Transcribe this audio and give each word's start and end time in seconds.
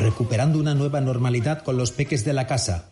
Recuperando 0.00 0.58
una 0.58 0.74
nueva 0.74 1.00
normalidad 1.00 1.62
con 1.62 1.76
los 1.76 1.92
peques 1.92 2.24
de 2.24 2.32
la 2.32 2.46
casa. 2.46 2.90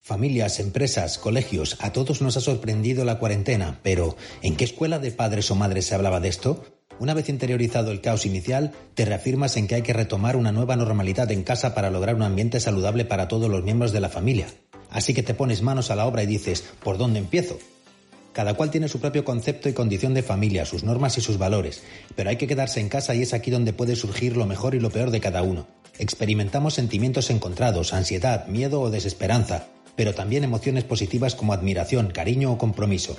Familias, 0.00 0.60
empresas, 0.60 1.18
colegios, 1.18 1.76
a 1.80 1.92
todos 1.92 2.22
nos 2.22 2.36
ha 2.36 2.40
sorprendido 2.40 3.04
la 3.04 3.18
cuarentena, 3.18 3.80
pero 3.82 4.16
¿en 4.42 4.56
qué 4.56 4.64
escuela 4.64 4.98
de 4.98 5.10
padres 5.10 5.50
o 5.50 5.54
madres 5.54 5.86
se 5.86 5.94
hablaba 5.94 6.20
de 6.20 6.28
esto? 6.28 6.64
Una 6.98 7.12
vez 7.12 7.28
interiorizado 7.28 7.90
el 7.90 8.00
caos 8.00 8.24
inicial, 8.24 8.72
te 8.94 9.04
reafirmas 9.04 9.56
en 9.56 9.66
que 9.66 9.74
hay 9.74 9.82
que 9.82 9.92
retomar 9.92 10.36
una 10.36 10.52
nueva 10.52 10.76
normalidad 10.76 11.30
en 11.30 11.42
casa 11.42 11.74
para 11.74 11.90
lograr 11.90 12.14
un 12.14 12.22
ambiente 12.22 12.60
saludable 12.60 13.04
para 13.04 13.28
todos 13.28 13.50
los 13.50 13.62
miembros 13.62 13.92
de 13.92 14.00
la 14.00 14.08
familia. 14.08 14.46
Así 14.90 15.12
que 15.12 15.22
te 15.22 15.34
pones 15.34 15.60
manos 15.60 15.90
a 15.90 15.96
la 15.96 16.06
obra 16.06 16.22
y 16.22 16.26
dices, 16.26 16.64
¿por 16.82 16.96
dónde 16.96 17.18
empiezo? 17.18 17.58
Cada 18.36 18.52
cual 18.52 18.70
tiene 18.70 18.88
su 18.88 19.00
propio 19.00 19.24
concepto 19.24 19.70
y 19.70 19.72
condición 19.72 20.12
de 20.12 20.22
familia, 20.22 20.66
sus 20.66 20.84
normas 20.84 21.16
y 21.16 21.22
sus 21.22 21.38
valores, 21.38 21.82
pero 22.16 22.28
hay 22.28 22.36
que 22.36 22.46
quedarse 22.46 22.80
en 22.80 22.90
casa 22.90 23.14
y 23.14 23.22
es 23.22 23.32
aquí 23.32 23.50
donde 23.50 23.72
puede 23.72 23.96
surgir 23.96 24.36
lo 24.36 24.44
mejor 24.44 24.74
y 24.74 24.78
lo 24.78 24.90
peor 24.90 25.10
de 25.10 25.22
cada 25.22 25.42
uno. 25.42 25.66
Experimentamos 25.98 26.74
sentimientos 26.74 27.30
encontrados, 27.30 27.94
ansiedad, 27.94 28.46
miedo 28.46 28.82
o 28.82 28.90
desesperanza, 28.90 29.68
pero 29.96 30.14
también 30.14 30.44
emociones 30.44 30.84
positivas 30.84 31.34
como 31.34 31.54
admiración, 31.54 32.08
cariño 32.08 32.52
o 32.52 32.58
compromiso. 32.58 33.16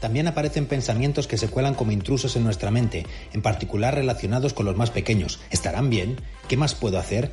También 0.00 0.26
aparecen 0.26 0.66
pensamientos 0.66 1.28
que 1.28 1.38
se 1.38 1.46
cuelan 1.46 1.74
como 1.74 1.92
intrusos 1.92 2.34
en 2.34 2.42
nuestra 2.42 2.72
mente, 2.72 3.06
en 3.32 3.42
particular 3.42 3.94
relacionados 3.94 4.52
con 4.52 4.66
los 4.66 4.76
más 4.76 4.90
pequeños. 4.90 5.38
¿Estarán 5.52 5.90
bien? 5.90 6.16
¿Qué 6.48 6.56
más 6.56 6.74
puedo 6.74 6.98
hacer? 6.98 7.30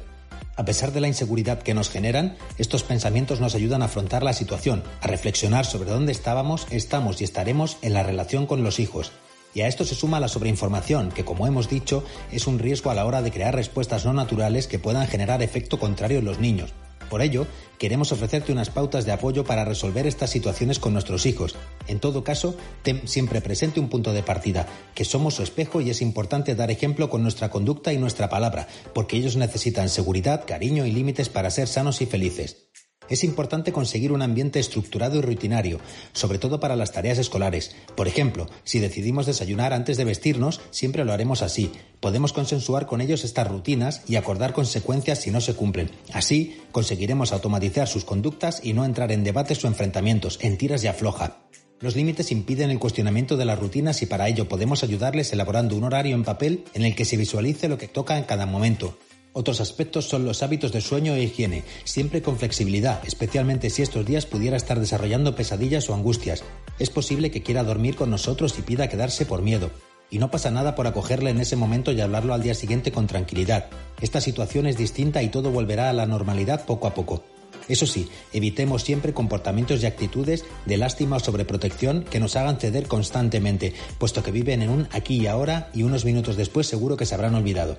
A 0.58 0.66
pesar 0.66 0.92
de 0.92 1.02
la 1.02 1.08
inseguridad 1.08 1.62
que 1.62 1.76
nos 1.76 1.92
generan, 1.92 2.36
estos 2.58 2.82
pensamientos 2.82 3.40
nos 3.40 3.54
ayudan 3.54 3.84
a 3.84 3.86
afrontar 3.86 4.24
la 4.24 4.34
situación, 4.34 4.84
a 5.02 5.08
reflexionar 5.08 5.66
sobre 5.68 5.92
dónde 5.92 6.12
estábamos, 6.12 6.66
estamos 6.72 7.22
y 7.22 7.24
estaremos 7.24 7.78
en 7.84 7.94
la 7.94 8.02
relación 8.02 8.48
con 8.48 8.64
los 8.64 8.80
hijos, 8.80 9.12
y 9.54 9.62
a 9.62 9.68
esto 9.68 9.86
se 9.86 9.96
suma 9.96 10.20
la 10.20 10.28
sobreinformación, 10.28 11.12
que 11.12 11.26
como 11.26 11.46
hemos 11.46 11.70
dicho 11.70 12.04
es 12.32 12.48
un 12.48 12.58
riesgo 12.58 12.90
a 12.90 12.96
la 12.96 13.06
hora 13.06 13.22
de 13.22 13.32
crear 13.32 13.56
respuestas 13.56 14.04
no 14.06 14.14
naturales 14.14 14.68
que 14.68 14.80
puedan 14.80 15.08
generar 15.08 15.44
efecto 15.44 15.80
contrario 15.80 16.20
en 16.20 16.26
los 16.26 16.40
niños. 16.40 16.74
Por 17.10 17.22
ello, 17.22 17.48
queremos 17.78 18.12
ofrecerte 18.12 18.52
unas 18.52 18.70
pautas 18.70 19.06
de 19.06 19.12
apoyo 19.12 19.44
para 19.44 19.66
resolver 19.66 20.08
estas 20.08 20.30
situaciones 20.30 20.80
con 20.80 20.94
nuestros 20.94 21.26
hijos. 21.26 21.56
En 21.88 22.00
todo 22.00 22.24
caso, 22.24 22.56
ten 22.84 23.08
siempre 23.08 23.42
presente 23.42 23.80
un 23.80 23.90
punto 23.90 24.14
de 24.14 24.24
partida, 24.24 24.68
que 24.94 25.06
somos 25.06 25.36
su 25.36 25.44
espejo 25.44 25.82
y 25.82 25.90
es 25.90 26.02
importante 26.02 26.56
dar 26.56 26.72
ejemplo 26.72 27.10
con 27.10 27.24
nuestra 27.24 27.50
conducta 27.50 27.94
y 27.94 27.98
nuestra 27.98 28.30
palabra, 28.30 28.68
porque 28.94 29.18
ellos 29.18 29.36
necesitan 29.36 29.90
seguridad, 29.90 30.46
cariño 30.46 30.86
y 30.86 30.92
límites 30.92 31.30
para 31.30 31.52
ser 31.52 31.68
sanos 31.68 32.02
y 32.02 32.06
felices. 32.06 32.67
Es 33.10 33.24
importante 33.24 33.72
conseguir 33.72 34.12
un 34.12 34.22
ambiente 34.22 34.60
estructurado 34.60 35.18
y 35.18 35.22
rutinario, 35.22 35.80
sobre 36.14 36.40
todo 36.40 36.60
para 36.60 36.76
las 36.76 36.92
tareas 36.92 37.18
escolares. 37.18 37.76
Por 37.96 38.08
ejemplo, 38.08 38.48
si 38.64 38.80
decidimos 38.80 39.26
desayunar 39.26 39.74
antes 39.74 39.98
de 39.98 40.06
vestirnos, 40.06 40.62
siempre 40.72 41.06
lo 41.06 41.14
haremos 41.14 41.42
así. 41.42 41.72
Podemos 42.00 42.34
consensuar 42.34 42.86
con 42.86 43.02
ellos 43.02 43.24
estas 43.24 43.48
rutinas 43.48 44.02
y 44.08 44.16
acordar 44.16 44.54
consecuencias 44.54 45.20
si 45.20 45.32
no 45.32 45.42
se 45.42 45.56
cumplen. 45.56 45.92
Así, 46.14 46.62
conseguiremos 46.72 47.32
automatizar 47.32 47.88
sus 47.88 48.06
conductas 48.06 48.62
y 48.64 48.74
no 48.74 48.86
entrar 48.86 49.12
en 49.12 49.24
debates 49.24 49.64
o 49.64 49.68
enfrentamientos, 49.68 50.40
en 50.42 50.58
tiras 50.58 50.84
y 50.84 50.88
afloja. 50.88 51.38
Los 51.80 51.96
límites 51.96 52.32
impiden 52.32 52.72
el 52.72 52.80
cuestionamiento 52.80 53.38
de 53.38 53.46
las 53.46 53.60
rutinas 53.60 54.02
y 54.02 54.08
para 54.08 54.28
ello 54.28 54.50
podemos 54.50 54.84
ayudarles 54.84 55.32
elaborando 55.32 55.76
un 55.76 55.84
horario 55.84 56.16
en 56.16 56.24
papel 56.24 56.64
en 56.74 56.84
el 56.84 56.96
que 56.96 57.06
se 57.06 57.18
visualice 57.18 57.70
lo 57.70 57.78
que 57.78 57.88
toca 57.88 58.18
en 58.18 58.24
cada 58.24 58.48
momento. 58.48 58.98
Otros 59.38 59.62
aspectos 59.62 60.10
son 60.10 60.26
los 60.26 60.42
hábitos 60.42 60.72
de 60.72 60.82
sueño 60.82 61.14
e 61.14 61.22
higiene, 61.22 61.64
siempre 61.84 62.24
con 62.24 62.40
flexibilidad, 62.40 63.04
especialmente 63.06 63.70
si 63.70 63.84
estos 63.84 64.04
días 64.04 64.26
pudiera 64.26 64.58
estar 64.58 64.80
desarrollando 64.80 65.36
pesadillas 65.36 65.88
o 65.92 65.94
angustias. 65.94 66.44
Es 66.80 66.90
posible 66.90 67.30
que 67.30 67.44
quiera 67.44 67.64
dormir 67.64 67.96
con 67.96 68.10
nosotros 68.10 68.58
y 68.58 68.64
pida 68.64 68.90
quedarse 68.90 69.28
por 69.28 69.44
miedo. 69.44 69.70
Y 70.10 70.18
no 70.18 70.32
pasa 70.32 70.50
nada 70.50 70.74
por 70.74 70.88
acogerle 70.88 71.30
en 71.30 71.40
ese 71.40 71.56
momento 71.56 71.92
y 71.92 72.02
hablarlo 72.02 72.34
al 72.34 72.42
día 72.42 72.56
siguiente 72.56 72.92
con 72.92 73.06
tranquilidad. 73.06 73.68
Esta 74.02 74.22
situación 74.22 74.66
es 74.66 74.76
distinta 74.76 75.22
y 75.22 75.30
todo 75.30 75.52
volverá 75.52 75.92
a 75.92 75.94
la 75.94 76.08
normalidad 76.08 76.66
poco 76.66 76.88
a 76.88 76.96
poco. 76.96 77.24
Eso 77.68 77.86
sí, 77.86 78.10
evitemos 78.34 78.82
siempre 78.82 79.14
comportamientos 79.14 79.84
y 79.84 79.86
actitudes 79.86 80.46
de 80.66 80.78
lástima 80.78 81.18
o 81.18 81.20
sobreprotección 81.20 82.06
que 82.06 82.20
nos 82.20 82.36
hagan 82.36 82.58
ceder 82.58 82.88
constantemente, 82.88 83.76
puesto 84.00 84.24
que 84.24 84.32
viven 84.32 84.64
en 84.64 84.72
un 84.72 84.88
aquí 84.94 85.18
y 85.18 85.28
ahora 85.28 85.70
y 85.76 85.84
unos 85.84 86.06
minutos 86.06 86.38
después 86.38 86.66
seguro 86.66 86.98
que 86.98 87.06
se 87.06 87.14
habrán 87.14 87.36
olvidado. 87.36 87.78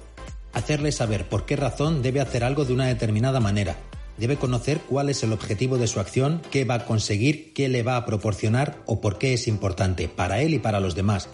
Hacerle 0.53 0.92
saber 0.92 1.28
por 1.28 1.47
qué 1.47 1.56
razón 1.56 2.03
debe 2.03 2.20
hacer 2.20 2.44
algo 2.44 2.64
de 2.64 2.72
una 2.72 2.86
determinada 2.86 3.41
manera. 3.41 3.76
Debe 4.19 4.36
conocer 4.36 4.81
cuál 4.81 5.10
es 5.10 5.22
el 5.22 5.32
objetivo 5.32 5.78
de 5.78 5.86
su 5.86 6.00
acción, 6.00 6.42
qué 6.50 6.64
va 6.64 6.75
a 6.75 6.84
conseguir, 6.84 7.53
qué 7.54 7.69
le 7.69 7.82
va 7.82 7.97
a 7.97 8.04
proporcionar 8.04 8.82
o 8.87 9.00
por 9.00 9.19
qué 9.19 9.34
es 9.34 9.47
importante 9.47 10.08
para 10.08 10.41
él 10.41 10.54
y 10.54 10.58
para 10.58 10.81
los 10.81 10.94
demás. 10.97 11.28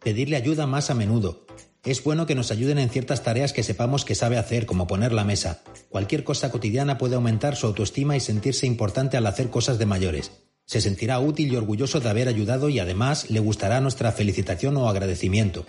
Pedirle 0.00 0.36
ayuda 0.36 0.66
más 0.66 0.90
a 0.90 0.94
menudo. 0.94 1.46
Es 1.84 2.02
bueno 2.02 2.26
que 2.26 2.34
nos 2.34 2.50
ayuden 2.50 2.78
en 2.78 2.88
ciertas 2.88 3.22
tareas 3.22 3.52
que 3.52 3.62
sepamos 3.62 4.04
que 4.04 4.14
sabe 4.14 4.38
hacer, 4.38 4.66
como 4.66 4.86
poner 4.86 5.12
la 5.12 5.22
mesa. 5.22 5.62
Cualquier 5.90 6.24
cosa 6.24 6.50
cotidiana 6.50 6.98
puede 6.98 7.14
aumentar 7.14 7.56
su 7.56 7.66
autoestima 7.66 8.16
y 8.16 8.20
sentirse 8.20 8.66
importante 8.66 9.16
al 9.16 9.26
hacer 9.26 9.50
cosas 9.50 9.78
de 9.78 9.86
mayores. 9.86 10.32
Se 10.66 10.80
sentirá 10.80 11.18
útil 11.20 11.52
y 11.52 11.56
orgulloso 11.56 12.00
de 12.00 12.08
haber 12.08 12.28
ayudado 12.28 12.70
y 12.70 12.78
además 12.78 13.30
le 13.30 13.38
gustará 13.40 13.80
nuestra 13.80 14.12
felicitación 14.12 14.78
o 14.78 14.88
agradecimiento. 14.88 15.66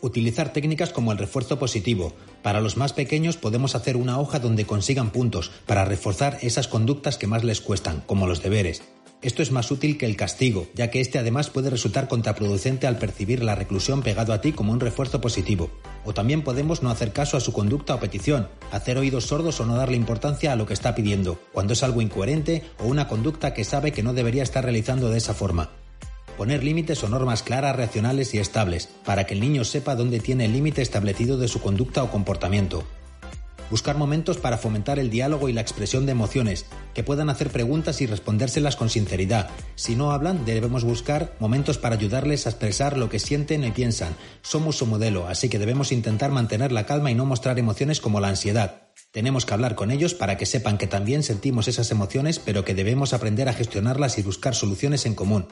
Utilizar 0.00 0.52
técnicas 0.52 0.90
como 0.90 1.10
el 1.10 1.18
refuerzo 1.18 1.58
positivo. 1.58 2.12
Para 2.42 2.60
los 2.60 2.76
más 2.76 2.92
pequeños 2.92 3.36
podemos 3.36 3.74
hacer 3.74 3.96
una 3.96 4.20
hoja 4.20 4.38
donde 4.38 4.64
consigan 4.64 5.10
puntos 5.10 5.50
para 5.66 5.84
reforzar 5.84 6.38
esas 6.42 6.68
conductas 6.68 7.18
que 7.18 7.26
más 7.26 7.42
les 7.42 7.60
cuestan, 7.60 8.02
como 8.06 8.28
los 8.28 8.42
deberes. 8.42 8.82
Esto 9.20 9.42
es 9.42 9.50
más 9.50 9.72
útil 9.72 9.98
que 9.98 10.06
el 10.06 10.14
castigo, 10.14 10.68
ya 10.76 10.92
que 10.92 11.00
este 11.00 11.18
además 11.18 11.50
puede 11.50 11.70
resultar 11.70 12.06
contraproducente 12.06 12.86
al 12.86 12.98
percibir 12.98 13.42
la 13.42 13.56
reclusión 13.56 14.02
pegado 14.02 14.32
a 14.32 14.40
ti 14.40 14.52
como 14.52 14.72
un 14.72 14.78
refuerzo 14.78 15.20
positivo. 15.20 15.70
O 16.04 16.14
también 16.14 16.42
podemos 16.42 16.84
no 16.84 16.90
hacer 16.90 17.12
caso 17.12 17.36
a 17.36 17.40
su 17.40 17.52
conducta 17.52 17.96
o 17.96 18.00
petición, 18.00 18.48
hacer 18.70 18.96
oídos 18.96 19.26
sordos 19.26 19.58
o 19.58 19.66
no 19.66 19.74
darle 19.74 19.96
importancia 19.96 20.52
a 20.52 20.56
lo 20.56 20.66
que 20.66 20.74
está 20.74 20.94
pidiendo, 20.94 21.40
cuando 21.52 21.72
es 21.72 21.82
algo 21.82 22.00
incoherente 22.00 22.62
o 22.78 22.86
una 22.86 23.08
conducta 23.08 23.52
que 23.54 23.64
sabe 23.64 23.90
que 23.90 24.04
no 24.04 24.14
debería 24.14 24.44
estar 24.44 24.62
realizando 24.62 25.10
de 25.10 25.18
esa 25.18 25.34
forma 25.34 25.70
poner 26.38 26.62
límites 26.62 27.02
o 27.02 27.08
normas 27.08 27.42
claras, 27.42 27.76
racionales 27.76 28.32
y 28.32 28.38
estables, 28.38 28.88
para 29.04 29.26
que 29.26 29.34
el 29.34 29.40
niño 29.40 29.64
sepa 29.64 29.96
dónde 29.96 30.20
tiene 30.20 30.46
el 30.46 30.52
límite 30.52 30.80
establecido 30.80 31.36
de 31.36 31.48
su 31.48 31.60
conducta 31.60 32.02
o 32.04 32.10
comportamiento. 32.10 32.86
Buscar 33.70 33.98
momentos 33.98 34.38
para 34.38 34.56
fomentar 34.56 34.98
el 34.98 35.10
diálogo 35.10 35.50
y 35.50 35.52
la 35.52 35.60
expresión 35.60 36.06
de 36.06 36.12
emociones, 36.12 36.64
que 36.94 37.02
puedan 37.02 37.28
hacer 37.28 37.50
preguntas 37.50 38.00
y 38.00 38.06
respondérselas 38.06 38.76
con 38.76 38.88
sinceridad. 38.88 39.50
Si 39.74 39.94
no 39.94 40.12
hablan, 40.12 40.46
debemos 40.46 40.84
buscar 40.84 41.34
momentos 41.38 41.76
para 41.76 41.96
ayudarles 41.96 42.46
a 42.46 42.50
expresar 42.50 42.96
lo 42.96 43.10
que 43.10 43.18
sienten 43.18 43.64
y 43.64 43.70
piensan. 43.72 44.14
Somos 44.40 44.76
su 44.76 44.86
modelo, 44.86 45.26
así 45.26 45.50
que 45.50 45.58
debemos 45.58 45.92
intentar 45.92 46.30
mantener 46.30 46.72
la 46.72 46.86
calma 46.86 47.10
y 47.10 47.14
no 47.14 47.26
mostrar 47.26 47.58
emociones 47.58 48.00
como 48.00 48.20
la 48.20 48.28
ansiedad. 48.28 48.84
Tenemos 49.10 49.44
que 49.44 49.54
hablar 49.54 49.74
con 49.74 49.90
ellos 49.90 50.14
para 50.14 50.36
que 50.36 50.46
sepan 50.46 50.78
que 50.78 50.86
también 50.86 51.22
sentimos 51.22 51.68
esas 51.68 51.90
emociones, 51.90 52.38
pero 52.38 52.64
que 52.64 52.74
debemos 52.74 53.12
aprender 53.12 53.48
a 53.48 53.54
gestionarlas 53.54 54.18
y 54.18 54.22
buscar 54.22 54.54
soluciones 54.54 55.04
en 55.04 55.14
común. 55.14 55.46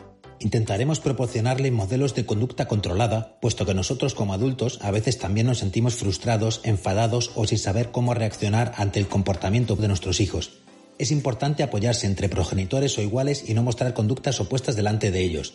Intentaremos 0.46 1.00
proporcionarle 1.00 1.72
modelos 1.72 2.14
de 2.14 2.24
conducta 2.24 2.68
controlada, 2.68 3.36
puesto 3.40 3.66
que 3.66 3.74
nosotros 3.74 4.14
como 4.14 4.32
adultos 4.32 4.78
a 4.81 4.93
veces 4.93 5.19
también 5.19 5.48
nos 5.48 5.58
sentimos 5.58 5.96
frustrados, 5.96 6.60
enfadados 6.62 7.32
o 7.34 7.48
sin 7.48 7.58
saber 7.58 7.90
cómo 7.90 8.14
reaccionar 8.14 8.72
ante 8.76 9.00
el 9.00 9.08
comportamiento 9.08 9.75
de 9.75 9.88
nuestros 9.88 10.20
hijos. 10.20 10.52
Es 11.00 11.10
importante 11.10 11.64
apoyarse 11.64 12.06
entre 12.06 12.28
progenitores 12.28 12.96
o 12.96 13.02
iguales 13.02 13.43
y 13.48 13.54
no 13.54 13.64
mostrar 13.64 13.93
conductas 13.93 14.38
opuestas 14.38 14.76
delante 14.76 15.10
de 15.10 15.25
ellos. 15.25 15.54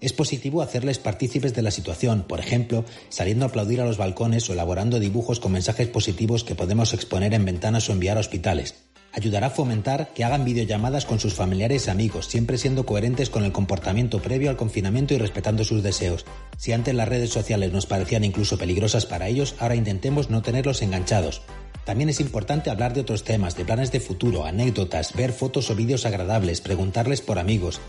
Es 0.00 0.14
positivo 0.14 0.62
hacerles 0.62 0.98
partícipes 0.98 1.52
de 1.52 1.60
la 1.60 1.70
situación, 1.70 2.24
por 2.26 2.40
ejemplo, 2.40 2.86
saliendo 3.10 3.44
a 3.44 3.48
aplaudir 3.48 3.82
a 3.82 3.84
los 3.84 3.98
balcones 3.98 4.48
o 4.48 4.54
elaborando 4.54 5.00
dibujos 5.00 5.38
con 5.38 5.52
mensajes 5.52 5.88
positivos 5.88 6.44
que 6.44 6.54
podemos 6.54 6.94
exponer 6.94 7.34
en 7.34 7.44
ventanas 7.44 7.90
o 7.90 7.92
enviar 7.92 8.16
a 8.16 8.20
hospitales 8.20 8.89
ayudará 9.12 9.48
a 9.48 9.50
fomentar 9.50 10.12
que 10.14 10.24
hagan 10.24 10.44
videollamadas 10.44 11.04
con 11.04 11.20
sus 11.20 11.34
familiares 11.34 11.86
y 11.86 11.90
amigos, 11.90 12.26
siempre 12.26 12.58
siendo 12.58 12.86
coherentes 12.86 13.30
con 13.30 13.44
el 13.44 13.52
comportamiento 13.52 14.20
previo 14.20 14.50
al 14.50 14.56
confinamiento 14.56 15.14
y 15.14 15.18
respetando 15.18 15.64
sus 15.64 15.82
deseos. 15.82 16.24
Si 16.56 16.72
antes 16.72 16.94
las 16.94 17.08
redes 17.08 17.30
sociales 17.30 17.72
nos 17.72 17.86
parecían 17.86 18.24
incluso 18.24 18.58
peligrosas 18.58 19.06
para 19.06 19.28
ellos, 19.28 19.54
ahora 19.58 19.74
intentemos 19.74 20.30
no 20.30 20.42
tenerlos 20.42 20.82
enganchados. 20.82 21.42
También 21.84 22.10
es 22.10 22.20
importante 22.20 22.70
hablar 22.70 22.92
de 22.94 23.00
otros 23.00 23.24
temas, 23.24 23.56
de 23.56 23.64
planes 23.64 23.90
de 23.90 24.00
futuro, 24.00 24.44
anécdotas, 24.44 25.14
ver 25.14 25.32
fotos 25.32 25.70
o 25.70 25.74
vídeos 25.74 26.06
agradables, 26.06 26.60
preguntarles 26.60 27.20
por 27.20 27.38
amigos 27.38 27.80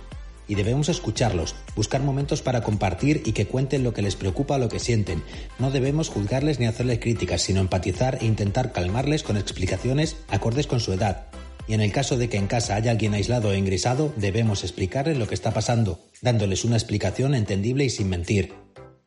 y 0.52 0.56
debemos 0.56 0.90
escucharlos, 0.90 1.56
buscar 1.78 2.02
momentos 2.02 2.42
para 2.42 2.62
compartir 2.62 3.24
y 3.26 3.32
que 3.32 3.48
cuenten 3.48 3.86
lo 3.86 3.94
que 3.94 4.02
les 4.02 4.18
preocupa 4.18 4.56
o 4.56 4.58
lo 4.58 4.68
que 4.68 4.80
sienten. 4.80 5.24
No 5.60 5.72
debemos 5.72 6.10
juzgarles 6.10 6.60
ni 6.60 6.66
hacerles 6.66 7.00
críticas, 7.00 7.42
sino 7.42 7.62
empatizar 7.62 8.18
e 8.20 8.26
intentar 8.26 8.74
calmarles 8.74 9.24
con 9.24 9.38
explicaciones 9.38 10.18
acordes 10.28 10.68
con 10.68 10.82
su 10.82 10.92
edad. 10.92 11.28
Y 11.70 11.74
en 11.74 11.80
el 11.80 11.94
caso 11.94 12.18
de 12.18 12.28
que 12.28 12.36
en 12.36 12.48
casa 12.48 12.76
haya 12.76 12.92
alguien 12.92 13.14
aislado 13.14 13.48
o 13.48 13.54
ingresado, 13.54 14.14
debemos 14.18 14.66
explicarles 14.66 15.18
lo 15.18 15.26
que 15.26 15.36
está 15.36 15.54
pasando, 15.54 16.02
dándoles 16.22 16.66
una 16.66 16.76
explicación 16.76 17.34
entendible 17.34 17.86
y 17.86 17.90
sin 17.90 18.10
mentir. 18.10 18.54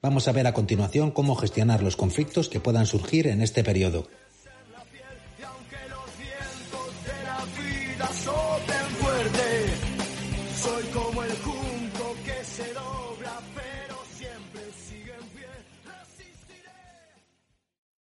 Vamos 0.01 0.29
a 0.29 0.33
ver 0.33 0.47
a 0.47 0.55
continuación 0.55 1.11
cómo 1.11 1.35
gestionar 1.35 1.83
los 1.83 1.97
conflictos 1.97 2.49
que 2.49 2.61
puedan 2.61 2.87
surgir 2.87 3.27
en 3.27 3.43
este 3.43 3.63
periodo. 3.63 4.09
como 10.95 11.25
el 11.25 11.33